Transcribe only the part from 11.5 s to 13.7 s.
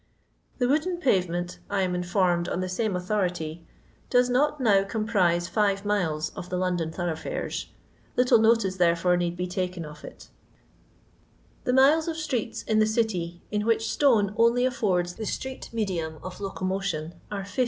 The miles of streets in the City in